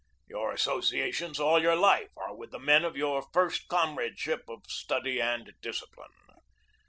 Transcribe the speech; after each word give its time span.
Your 0.27 0.51
associations 0.51 1.39
all 1.39 1.61
your 1.61 1.75
life 1.75 2.09
are 2.17 2.33
with 2.35 2.49
the 2.49 2.57
men 2.57 2.83
of 2.83 2.97
your 2.97 3.21
first 3.33 3.67
comradeship 3.67 4.49
of 4.49 4.63
study 4.67 5.21
and 5.21 5.53
discipline. 5.61 6.09